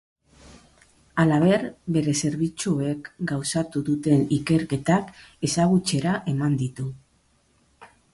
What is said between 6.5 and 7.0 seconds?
ditu.